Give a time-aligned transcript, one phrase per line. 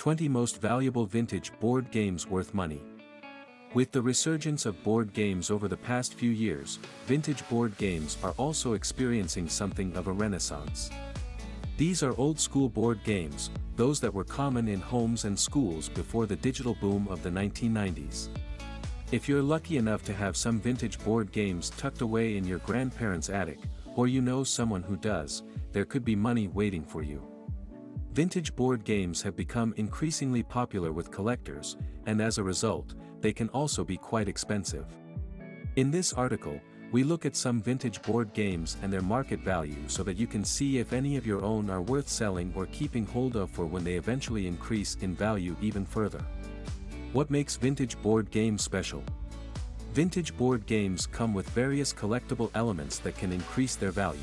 [0.00, 2.80] 20 Most Valuable Vintage Board Games Worth Money.
[3.74, 8.32] With the resurgence of board games over the past few years, vintage board games are
[8.38, 10.88] also experiencing something of a renaissance.
[11.76, 16.36] These are old-school board games, those that were common in homes and schools before the
[16.36, 18.30] digital boom of the 1990s.
[19.12, 23.28] If you're lucky enough to have some vintage board games tucked away in your grandparents'
[23.28, 23.58] attic,
[23.96, 25.42] or you know someone who does,
[25.72, 27.29] there could be money waiting for you.
[28.12, 31.76] Vintage board games have become increasingly popular with collectors,
[32.06, 34.84] and as a result, they can also be quite expensive.
[35.76, 36.60] In this article,
[36.90, 40.44] we look at some vintage board games and their market value so that you can
[40.44, 43.84] see if any of your own are worth selling or keeping hold of for when
[43.84, 46.24] they eventually increase in value even further.
[47.12, 49.04] What makes vintage board games special?
[49.92, 54.18] Vintage board games come with various collectible elements that can increase their value.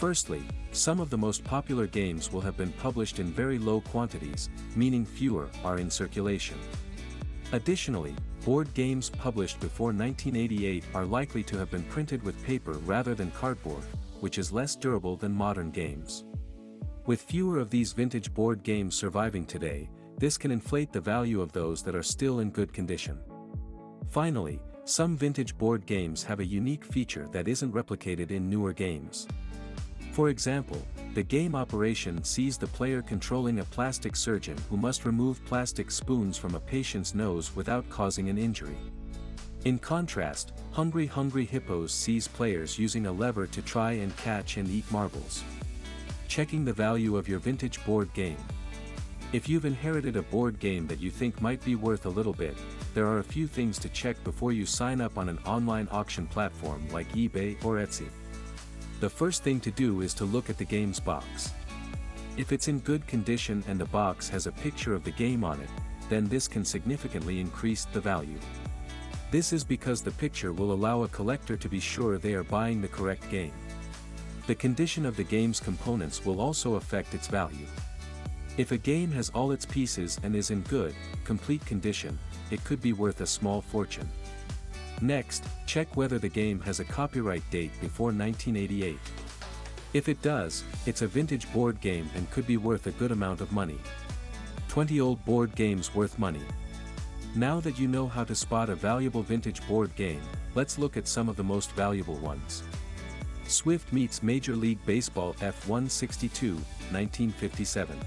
[0.00, 0.40] Firstly,
[0.72, 5.04] some of the most popular games will have been published in very low quantities, meaning
[5.04, 6.56] fewer are in circulation.
[7.52, 13.14] Additionally, board games published before 1988 are likely to have been printed with paper rather
[13.14, 13.82] than cardboard,
[14.20, 16.24] which is less durable than modern games.
[17.04, 21.52] With fewer of these vintage board games surviving today, this can inflate the value of
[21.52, 23.18] those that are still in good condition.
[24.08, 29.28] Finally, some vintage board games have a unique feature that isn't replicated in newer games.
[30.12, 30.84] For example,
[31.14, 36.36] the game operation sees the player controlling a plastic surgeon who must remove plastic spoons
[36.36, 38.76] from a patient's nose without causing an injury.
[39.64, 44.68] In contrast, Hungry Hungry Hippos sees players using a lever to try and catch and
[44.68, 45.44] eat marbles.
[46.28, 48.38] Checking the value of your vintage board game.
[49.32, 52.56] If you've inherited a board game that you think might be worth a little bit,
[52.94, 56.26] there are a few things to check before you sign up on an online auction
[56.26, 58.08] platform like eBay or Etsy.
[59.00, 61.54] The first thing to do is to look at the game's box.
[62.36, 65.58] If it's in good condition and the box has a picture of the game on
[65.58, 65.70] it,
[66.10, 68.38] then this can significantly increase the value.
[69.30, 72.82] This is because the picture will allow a collector to be sure they are buying
[72.82, 73.54] the correct game.
[74.46, 77.66] The condition of the game's components will also affect its value.
[78.58, 80.94] If a game has all its pieces and is in good,
[81.24, 82.18] complete condition,
[82.50, 84.10] it could be worth a small fortune.
[85.00, 88.98] Next, check whether the game has a copyright date before 1988.
[89.92, 93.40] If it does, it's a vintage board game and could be worth a good amount
[93.40, 93.78] of money.
[94.68, 96.42] 20 old board games worth money.
[97.34, 100.20] Now that you know how to spot a valuable vintage board game,
[100.54, 102.62] let's look at some of the most valuable ones.
[103.46, 106.54] Swift meets Major League Baseball F-162,
[106.92, 107.98] 1957.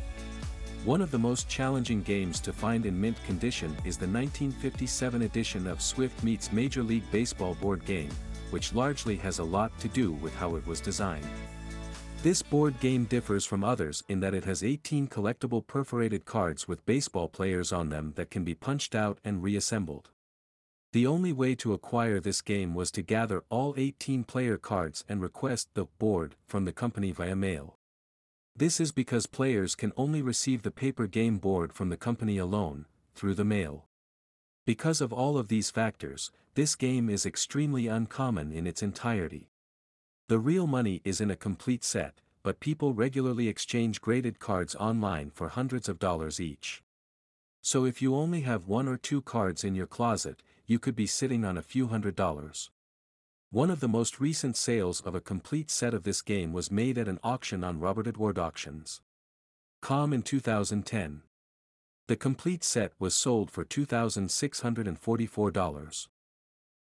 [0.85, 5.65] One of the most challenging games to find in mint condition is the 1957 edition
[5.65, 8.09] of Swift Meets Major League Baseball board game,
[8.49, 11.25] which largely has a lot to do with how it was designed.
[12.21, 16.85] This board game differs from others in that it has 18 collectible perforated cards with
[16.85, 20.09] baseball players on them that can be punched out and reassembled.
[20.91, 25.21] The only way to acquire this game was to gather all 18 player cards and
[25.21, 27.77] request the board from the company via mail.
[28.55, 32.85] This is because players can only receive the paper game board from the company alone,
[33.15, 33.85] through the mail.
[34.65, 39.49] Because of all of these factors, this game is extremely uncommon in its entirety.
[40.29, 45.31] The real money is in a complete set, but people regularly exchange graded cards online
[45.31, 46.83] for hundreds of dollars each.
[47.61, 51.07] So if you only have one or two cards in your closet, you could be
[51.07, 52.69] sitting on a few hundred dollars.
[53.53, 56.97] One of the most recent sales of a complete set of this game was made
[56.97, 59.03] at an auction on Robert Edward Auctions.
[59.79, 61.21] Com in 2010.
[62.07, 66.07] The complete set was sold for $2,644.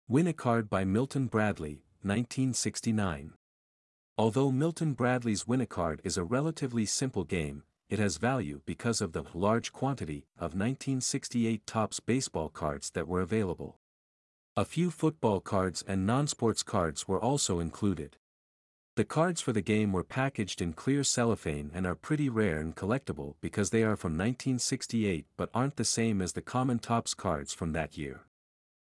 [0.07, 3.33] Win a card by Milton Bradley, 1969.
[4.17, 9.01] Although Milton Bradley's Win a Card is a relatively simple game, it has value because
[9.01, 13.80] of the large quantity of 1968 Topps baseball cards that were available.
[14.57, 18.17] A few football cards and non-sports cards were also included.
[18.97, 22.75] The cards for the game were packaged in clear cellophane and are pretty rare and
[22.75, 27.53] collectible because they are from 1968 but aren't the same as the common Topps cards
[27.53, 28.25] from that year.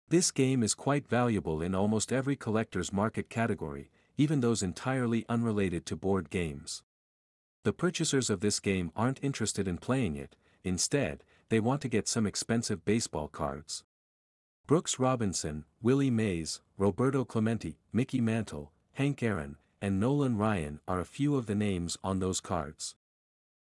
[0.08, 5.86] This game is quite valuable in almost every collector's market category, even those entirely unrelated
[5.88, 6.82] to board games.
[7.66, 12.08] The purchasers of this game aren't interested in playing it, instead, they want to get
[12.08, 13.84] some expensive baseball cards.
[14.72, 21.06] Brooks Robinson, Willie Mays, Roberto Clemente, Mickey Mantle, Hank Aaron, and Nolan Ryan are a
[21.06, 22.96] few of the names on those cards.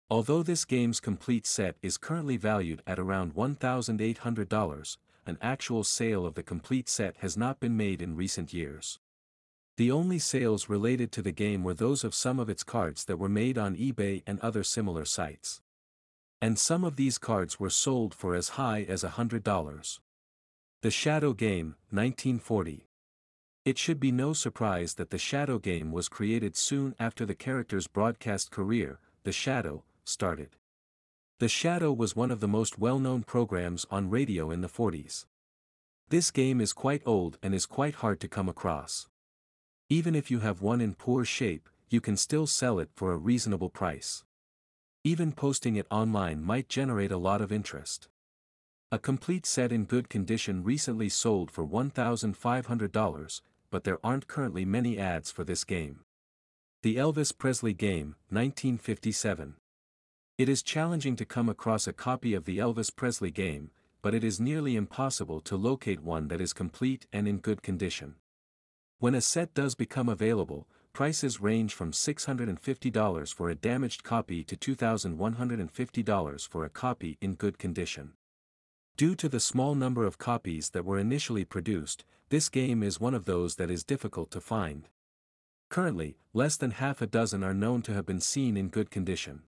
[0.10, 6.36] Although this game's complete set is currently valued at around $1,800, an actual sale of
[6.36, 8.98] the complete set has not been made in recent years.
[9.76, 13.20] The only sales related to the game were those of some of its cards that
[13.20, 15.60] were made on eBay and other similar sites.
[16.42, 20.00] And some of these cards were sold for as high as $100.
[20.84, 22.88] The Shadow Game, 1940.
[23.64, 27.88] It should be no surprise that the Shadow Game was created soon after the character's
[27.88, 30.58] broadcast career, The Shadow, started.
[31.40, 35.26] The Shadow was one of the most well-known programs on radio in the 40s.
[36.10, 39.08] This game is quite old and is quite hard to come across.
[39.90, 43.18] Even if you have one in poor shape, you can still sell it for a
[43.18, 44.26] reasonable price.
[45.06, 48.10] Even posting it online might generate a lot of interest.
[48.94, 53.42] A complete set in good condition recently sold for $1,500,
[53.72, 56.02] but there aren't currently many ads for this game.
[56.84, 59.56] The Elvis Presley Game, 1957.
[60.38, 63.72] It is challenging to come across a copy of the Elvis Presley game,
[64.04, 68.14] but it is nearly impossible to locate one that is complete and in good condition.
[69.00, 74.56] When a set does become available, prices range from $650 for a damaged copy to
[74.56, 78.14] $2,150 for a copy in good condition.
[78.96, 83.16] Due to the small number of copies that were initially produced, this game is one
[83.16, 84.88] of those that is difficult to find.
[85.70, 89.42] Currently, less than half a dozen are known to have been seen in good condition.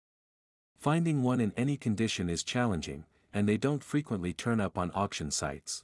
[0.79, 5.33] Finding one in any condition is challenging, and they don't frequently turn up on auction
[5.33, 5.83] sites.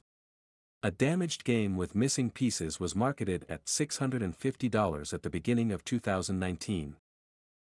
[0.81, 6.95] A damaged game with missing pieces was marketed at $650 at the beginning of 2019.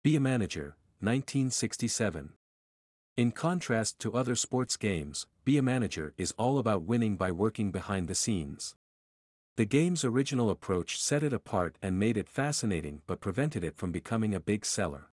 [0.02, 2.32] Be a Manager, 1967.
[3.16, 7.70] In contrast to other sports games, Be a Manager is all about winning by working
[7.70, 8.74] behind the scenes.
[9.54, 13.92] The game's original approach set it apart and made it fascinating but prevented it from
[13.92, 15.10] becoming a big seller.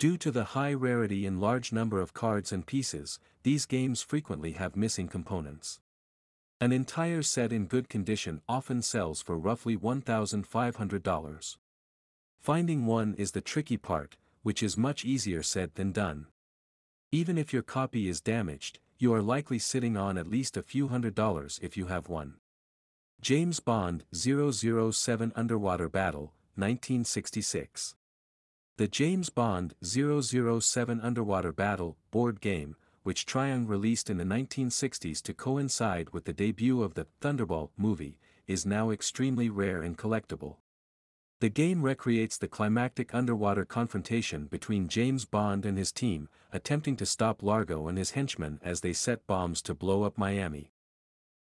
[0.00, 4.54] Due to the high rarity and large number of cards and pieces, these games frequently
[4.54, 5.78] have missing components.
[6.60, 11.56] An entire set in good condition often sells for roughly $1,500.
[12.40, 16.26] Finding one is the tricky part, which is much easier said than done.
[17.14, 20.88] Even if your copy is damaged, you are likely sitting on at least a few
[20.88, 22.36] hundred dollars if you have one.
[23.20, 27.96] James Bond 007 Underwater Battle, 1966.
[28.78, 35.34] The James Bond 007 Underwater Battle board game, which Triumph released in the 1960s to
[35.34, 38.16] coincide with the debut of the Thunderball movie,
[38.46, 40.56] is now extremely rare and collectible.
[41.42, 47.04] The game recreates the climactic underwater confrontation between James Bond and his team, attempting to
[47.04, 50.70] stop Largo and his henchmen as they set bombs to blow up Miami.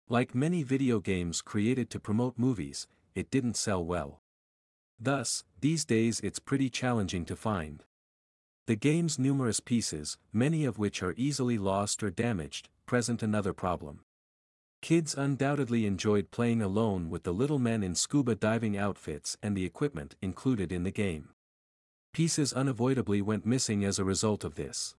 [0.08, 4.23] Like many video games created to promote movies, it didn't sell well.
[4.99, 7.85] Thus, these days it's pretty challenging to find.
[8.69, 14.00] The game's numerous pieces, many of which are easily lost or damaged, present another problem.
[14.82, 19.67] Kids undoubtedly enjoyed playing alone with the little men in scuba diving outfits and the
[19.67, 21.29] equipment included in the game.
[22.12, 24.97] Pieces unavoidably went missing as a result of this.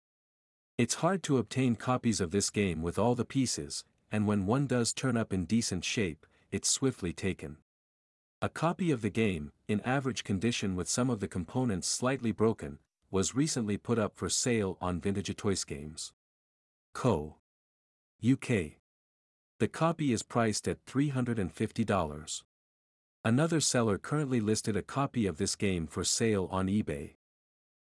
[0.77, 4.67] It's hard to obtain copies of this game with all the pieces, and when one
[4.67, 7.57] does turn up in decent shape, it's swiftly taken.
[8.41, 12.79] A copy of the game, in average condition with some of the components slightly broken,
[13.09, 16.13] was recently put up for sale on Vintage Toys Games.
[16.93, 17.37] Co.
[18.23, 18.80] UK.
[19.61, 22.41] The copy is priced at $350.
[23.23, 27.11] Another seller currently listed a copy of this game for sale on eBay.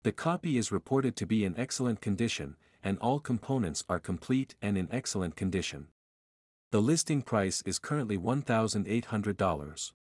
[0.03, 4.79] The copy is reported to be in excellent condition, and all components are complete and
[4.79, 5.89] in excellent condition.
[6.71, 9.93] The listing price is currently $1,800.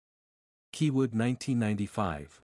[0.72, 2.42] Keywood 1995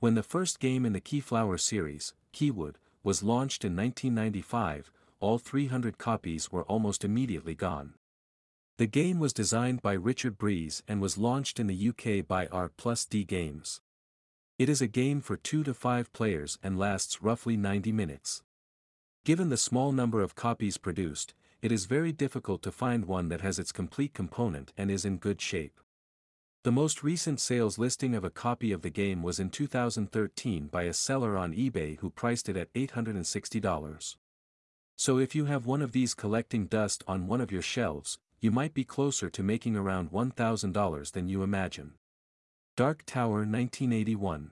[0.00, 5.96] when the first game in the Keyflower series, Keywood, was launched in 1995, all 300
[5.96, 7.94] copies were almost immediately gone.
[8.76, 12.72] The game was designed by Richard Breese and was launched in the UK by R
[12.76, 13.80] plus D Games.
[14.58, 18.42] It is a game for 2 to 5 players and lasts roughly 90 minutes.
[19.24, 23.42] Given the small number of copies produced, it is very difficult to find one that
[23.42, 25.78] has its complete component and is in good shape.
[26.64, 30.82] The most recent sales listing of a copy of the game was in 2013 by
[30.82, 34.16] a seller on eBay who priced it at $860.
[34.96, 38.50] So if you have one of these collecting dust on one of your shelves, you
[38.50, 41.94] might be closer to making around $1,000 than you imagine.
[42.76, 44.50] Dark Tower 1981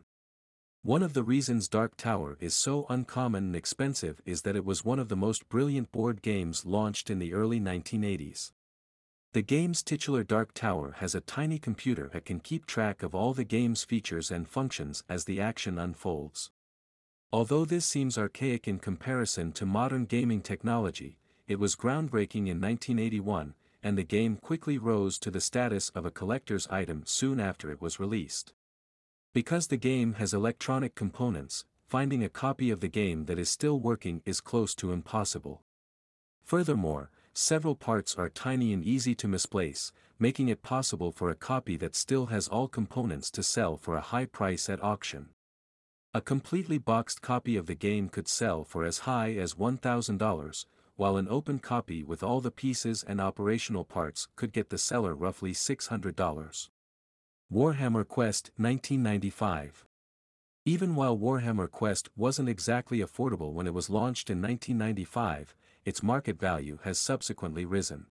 [0.80, 4.82] One of the reasons Dark Tower is so uncommon and expensive is that it was
[4.82, 8.52] one of the most brilliant board games launched in the early 1980s.
[9.34, 13.34] The game's titular Dark Tower has a tiny computer that can keep track of all
[13.34, 16.50] the game's features and functions as the action unfolds.
[17.30, 23.54] Although this seems archaic in comparison to modern gaming technology, it was groundbreaking in 1981,
[23.82, 27.80] and the game quickly rose to the status of a collector's item soon after it
[27.80, 28.52] was released.
[29.34, 33.80] Because the game has electronic components, finding a copy of the game that is still
[33.80, 35.62] working is close to impossible.
[36.42, 41.76] Furthermore, several parts are tiny and easy to misplace, making it possible for a copy
[41.76, 45.30] that still has all components to sell for a high price at auction.
[46.14, 50.64] A completely boxed copy of the game could sell for as high as $1,000,
[50.96, 55.14] while an open copy with all the pieces and operational parts could get the seller
[55.14, 56.68] roughly $600.
[57.52, 59.86] Warhammer Quest 1995
[60.64, 66.38] Even while Warhammer Quest wasn't exactly affordable when it was launched in 1995, its market
[66.38, 68.06] value has subsequently risen.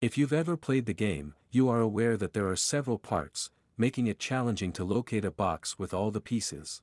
[0.00, 4.06] If you've ever played the game, you are aware that there are several parts, making
[4.06, 6.82] it challenging to locate a box with all the pieces.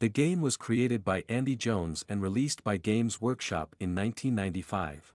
[0.00, 5.12] The game was created by Andy Jones and released by Games Workshop in 1995.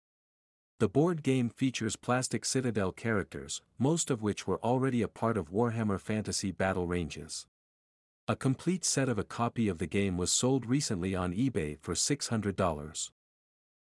[0.78, 5.52] The board game features plastic Citadel characters, most of which were already a part of
[5.52, 7.48] Warhammer Fantasy Battle Ranges.
[8.28, 11.96] A complete set of a copy of the game was sold recently on eBay for
[11.96, 13.10] $600.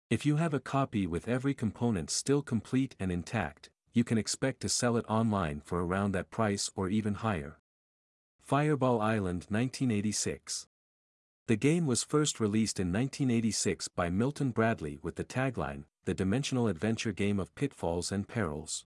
[0.08, 4.61] If you have a copy with every component still complete and intact, you can expect
[4.61, 7.58] to sell it online for around that price or even higher.
[8.40, 10.66] Fireball Island 1986
[11.46, 16.68] the game was first released in 1986 by Milton Bradley with the tagline, The Dimensional
[16.68, 18.86] Adventure Game of Pitfalls and Perils.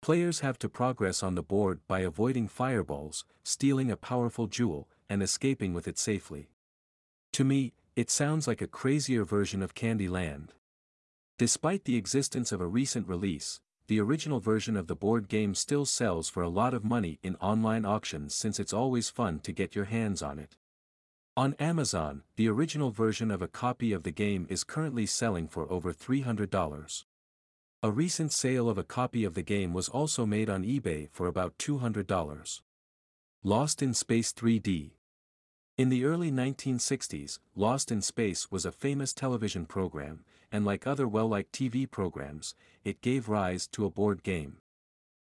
[0.00, 5.24] Players have to progress on the board by avoiding fireballs, stealing a powerful jewel, and
[5.24, 6.50] escaping with it safely.
[7.32, 10.50] To me, it sounds like a crazier version of Candyland.
[11.36, 13.58] Despite the existence of a recent release,
[13.88, 17.34] the original version of the board game still sells for a lot of money in
[17.36, 20.56] online auctions since it's always fun to get your hands on it.
[21.34, 25.70] On Amazon, the original version of a copy of the game is currently selling for
[25.72, 27.04] over $300.
[27.82, 31.28] A recent sale of a copy of the game was also made on eBay for
[31.28, 32.60] about $200.
[33.42, 34.90] Lost in Space 3D
[35.78, 41.08] In the early 1960s, Lost in Space was a famous television program, and like other
[41.08, 44.58] well-liked TV programs, it gave rise to a board game.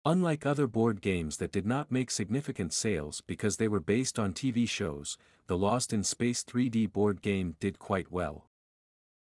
[0.09, 4.31] Unlike other board games that did not make significant sales because they were based on
[4.31, 8.45] TV shows, the Lost in Space 3D board game did quite well.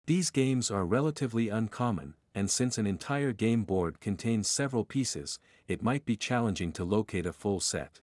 [0.05, 5.83] These games are relatively uncommon, and since an entire game board contains several pieces, it
[5.83, 8.03] might be challenging to locate a full set.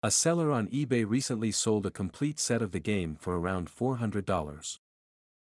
[0.00, 4.78] A seller on eBay recently sold a complete set of the game for around $400.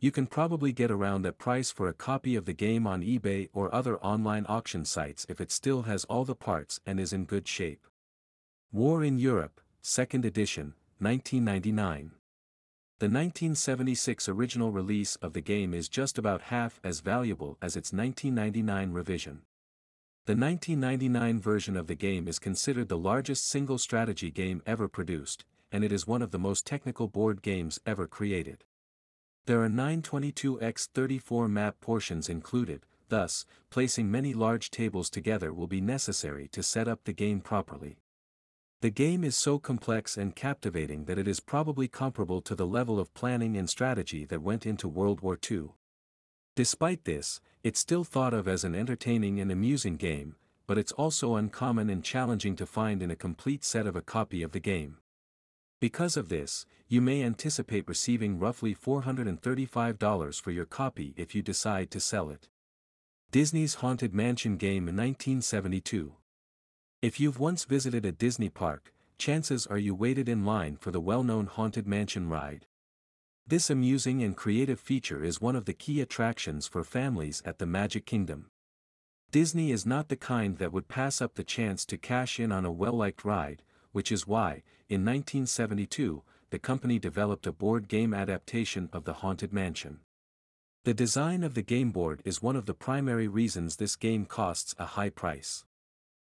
[0.01, 3.49] You can probably get around that price for a copy of the game on eBay
[3.51, 7.25] or other online auction sites if it still has all the parts and is in
[7.25, 7.85] good shape.
[8.71, 12.11] War in Europe, 2nd edition, 1999.
[12.99, 17.91] The 1976 original release of the game is just about half as valuable as its
[17.91, 19.41] 1999 revision.
[20.27, 25.43] The 1999 version of the game is considered the largest single strategy game ever produced,
[25.73, 28.63] and it is one of the most technical board games ever created.
[29.45, 36.47] There are 922x34 map portions included, thus, placing many large tables together will be necessary
[36.49, 37.97] to set up the game properly.
[38.81, 42.97] The game is so complex and captivating that it is probably comparable to the level
[42.97, 45.71] of planning and strategy that went into World War II.
[46.55, 51.35] Despite this, it's still thought of as an entertaining and amusing game, but it's also
[51.35, 54.97] uncommon and challenging to find in a complete set of a copy of the game.
[55.79, 61.89] Because of this, you may anticipate receiving roughly $435 for your copy if you decide
[61.91, 62.49] to sell it.
[63.31, 66.15] Disney's Haunted Mansion game in 1972.
[67.01, 70.99] If you've once visited a Disney park, chances are you waited in line for the
[70.99, 72.65] well-known Haunted Mansion ride.
[73.47, 77.65] This amusing and creative feature is one of the key attractions for families at the
[77.65, 78.49] Magic Kingdom.
[79.31, 82.65] Disney is not the kind that would pass up the chance to cash in on
[82.65, 88.89] a well-liked ride, which is why, in 1972, the company developed a board game adaptation
[88.91, 89.99] of The Haunted Mansion.
[90.83, 94.73] The design of the game board is one of the primary reasons this game costs
[94.79, 95.63] a high price.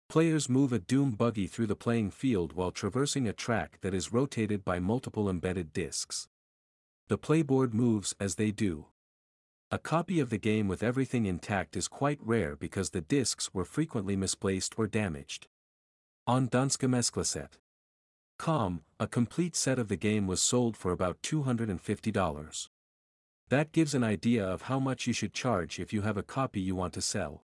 [0.07, 4.13] Players move a doom buggy through the playing field while traversing a track that is
[4.13, 6.27] rotated by multiple embedded discs.
[7.07, 8.85] The playboard moves as they do.
[9.71, 13.65] A copy of the game with everything intact is quite rare because the discs were
[13.65, 15.47] frequently misplaced or damaged.
[16.27, 17.57] On Danske Mesklaset.
[18.43, 22.67] Com, a complete set of the game was sold for about $250.
[23.47, 26.59] That gives an idea of how much you should charge if you have a copy
[26.59, 27.45] you want to sell.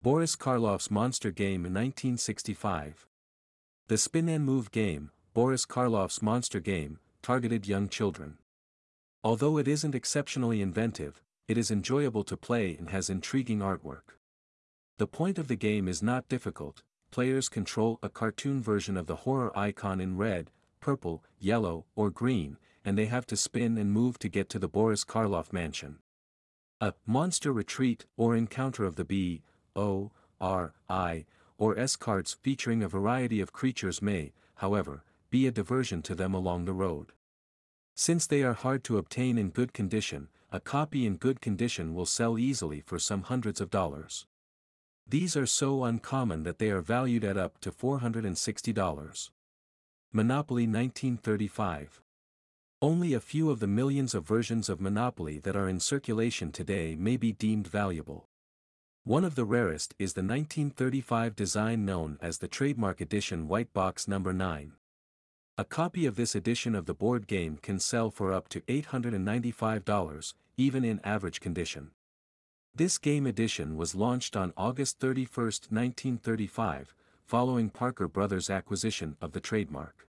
[0.00, 3.08] Boris Karloff's Monster Game in 1965.
[3.88, 8.38] The Spin and Move game, Boris Karloff's Monster Game, targeted young children.
[9.24, 14.14] Although it isn't exceptionally inventive, it is enjoyable to play and has intriguing artwork.
[14.98, 19.16] The point of the game is not difficult, players control a cartoon version of the
[19.16, 20.50] horror icon in red,
[20.80, 24.66] purple, yellow, or green, and they have to spin and move to get to the
[24.66, 25.98] Boris Karloff mansion.
[26.80, 29.42] A monster retreat or encounter of the B,
[29.76, 31.26] O, R, I,
[31.56, 36.34] or S cards featuring a variety of creatures may, however, be a diversion to them
[36.34, 37.12] along the road.
[37.94, 42.06] Since they are hard to obtain in good condition, a copy in good condition will
[42.06, 44.26] sell easily for some hundreds of dollars.
[45.06, 49.30] These are so uncommon that they are valued at up to $460.
[50.12, 52.00] Monopoly 1935
[52.80, 56.94] Only a few of the millions of versions of Monopoly that are in circulation today
[56.94, 58.26] may be deemed valuable.
[59.04, 64.06] One of the rarest is the 1935 design known as the Trademark Edition White Box
[64.06, 64.18] No.
[64.18, 64.72] 9.
[65.58, 70.34] A copy of this edition of the board game can sell for up to $895,
[70.56, 71.90] even in average condition.
[72.74, 79.40] This game edition was launched on August 31, 1935, following Parker Brothers' acquisition of the
[79.40, 80.08] trademark.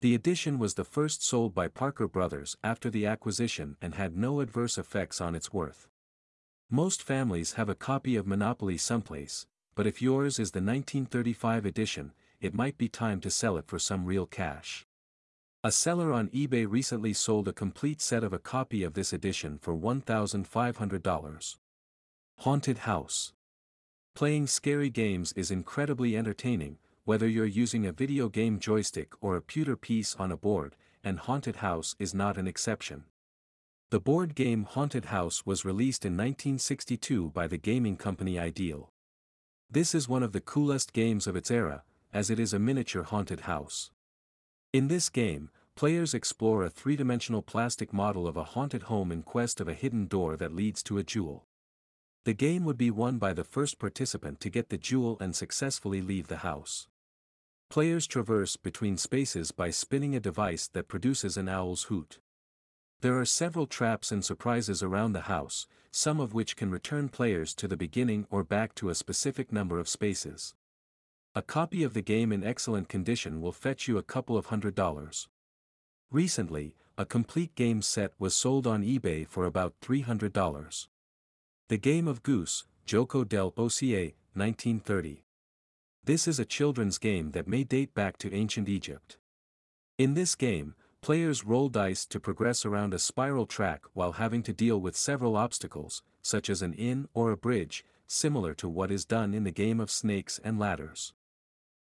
[0.00, 4.40] The edition was the first sold by Parker Brothers after the acquisition and had no
[4.40, 5.86] adverse effects on its worth.
[6.68, 12.12] Most families have a copy of Monopoly someplace, but if yours is the 1935 edition,
[12.40, 14.84] it might be time to sell it for some real cash.
[15.62, 19.56] A seller on eBay recently sold a complete set of a copy of this edition
[19.56, 21.56] for $1,500.
[22.40, 23.32] Haunted House
[24.14, 29.42] Playing scary games is incredibly entertaining, whether you're using a video game joystick or a
[29.42, 33.04] pewter piece on a board, and Haunted House is not an exception.
[33.90, 38.90] The board game Haunted House was released in 1962 by the gaming company Ideal.
[39.68, 43.02] This is one of the coolest games of its era, as it is a miniature
[43.02, 43.90] haunted house.
[44.72, 49.60] In this game, players explore a three-dimensional plastic model of a haunted home in quest
[49.60, 51.46] of a hidden door that leads to a jewel.
[52.26, 56.02] The game would be won by the first participant to get the jewel and successfully
[56.02, 56.88] leave the house.
[57.70, 62.18] Players traverse between spaces by spinning a device that produces an owl's hoot.
[63.00, 67.54] There are several traps and surprises around the house, some of which can return players
[67.54, 70.56] to the beginning or back to a specific number of spaces.
[71.36, 74.74] A copy of the game in excellent condition will fetch you a couple of hundred
[74.74, 75.28] dollars.
[76.10, 80.88] Recently, a complete game set was sold on eBay for about $300.
[81.68, 85.24] The Game of Goose, Gioco del Oca, 1930.
[86.04, 89.18] This is a children's game that may date back to ancient Egypt.
[89.98, 90.76] In this game,
[91.06, 95.36] Players roll dice to progress around a spiral track while having to deal with several
[95.36, 99.52] obstacles, such as an inn or a bridge, similar to what is done in the
[99.52, 101.14] game of snakes and ladders.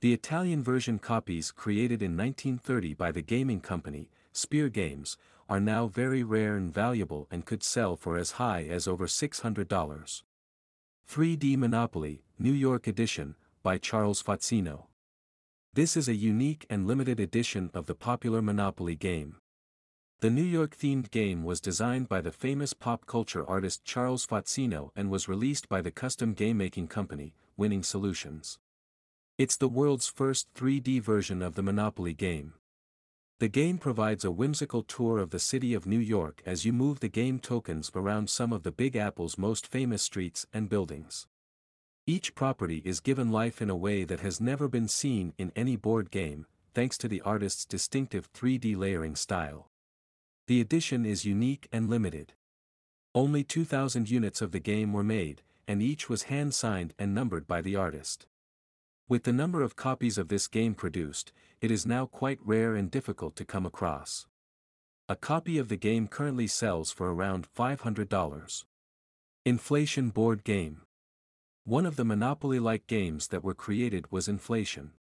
[0.01, 5.19] The Italian version copies created in 1930 by the gaming company, Spear Games,
[5.53, 10.23] are now very rare and valuable and could sell for as high as over $600.
[11.07, 14.87] 3D Monopoly, New York Edition, by Charles Fazzino.
[15.75, 19.37] This is a unique and limited edition of the popular Monopoly game.
[20.21, 25.11] The New York-themed game was designed by the famous pop culture artist Charles Fazzino and
[25.11, 28.59] was released by the custom game-making company, Winning Solutions.
[29.37, 32.55] It's the world's first 3D version of the Monopoly game.
[33.43, 37.01] The game provides a whimsical tour of the city of New York as you move
[37.01, 41.27] the game tokens around some of the Big Apple's most famous streets and buildings.
[42.07, 45.75] Each property is given life in a way that has never been seen in any
[45.75, 49.67] board game, thanks to the artist's distinctive 3D layering style.
[50.47, 52.35] The edition is unique and limited.
[53.13, 57.61] Only 2,000 units of the game were made, and each was hand-signed and numbered by
[57.61, 58.29] the artist.
[59.13, 62.91] With the number of copies of this game produced, it is now quite rare and
[62.91, 64.27] difficult to come across.
[65.07, 68.65] A copy of the game currently sells for around $500.
[69.45, 70.81] Inflation Board Game
[71.65, 74.93] one of the Monopoly-like games that were created was Inflation.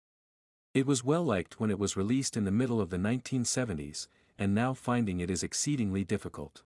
[0.75, 4.53] It was well liked when it was released in the middle of the 1970s, and
[4.53, 6.65] now finding it is exceedingly difficult.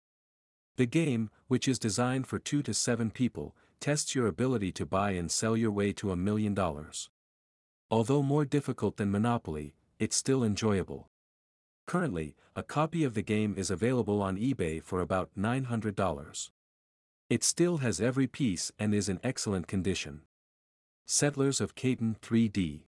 [0.76, 5.14] The game, which is designed for 2 to 7 people, tests your ability to buy
[5.14, 7.10] and sell your way to a million dollars.
[7.92, 11.10] Although more difficult than Monopoly, it's still enjoyable.
[11.88, 16.50] Currently, a copy of the game is available on eBay for about $900.
[17.30, 20.22] It still has every piece and is in excellent condition.
[21.06, 22.84] Settlers of Catan 3D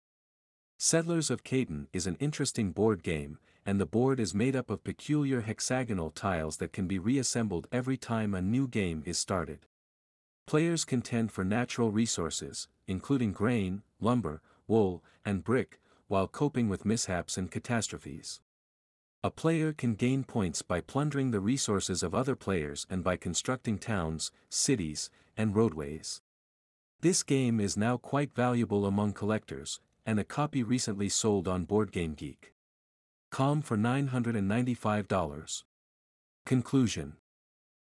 [0.78, 4.84] Settlers of Catan is an interesting board game, and the board is made up of
[4.84, 9.66] peculiar hexagonal tiles that can be reassembled every time a new game is started.
[10.46, 17.36] Players contend for natural resources, including grain, lumber, wool, and brick, while coping with mishaps
[17.36, 18.40] and catastrophes.
[19.22, 23.78] A player can gain points by plundering the resources of other players and by constructing
[23.78, 26.20] towns, cities, and roadways.
[27.00, 32.52] This game is now quite valuable among collectors, and a copy recently sold on BoardGameGeek.
[33.30, 35.62] Com for $995.
[36.44, 37.16] Conclusion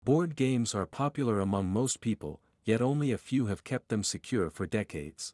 [0.04, 4.50] Board games are popular among most people, yet only a few have kept them secure
[4.50, 5.34] for decades.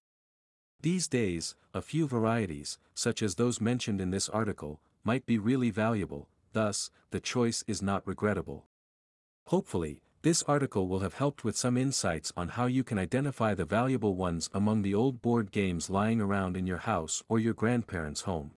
[0.84, 5.70] These days, a few varieties, such as those mentioned in this article, might be really
[5.70, 8.66] valuable, thus, the choice is not regrettable.
[9.46, 13.64] Hopefully, this article will have helped with some insights on how you can identify the
[13.64, 18.24] valuable ones among the old board games lying around in your house or your grandparents'
[18.24, 18.52] home.